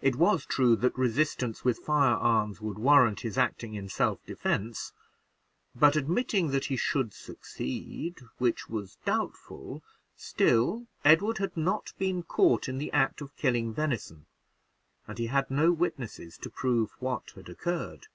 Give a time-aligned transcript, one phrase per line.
[0.00, 4.94] It was true, that resistance with firearms would warrant his acting in self defense;
[5.74, 9.82] but admitting that he should succeed, which was doubtful,
[10.16, 14.24] still Edward had not been caught in the act of killing venison,
[15.06, 18.06] and he had no witnesses to prove what had occurred.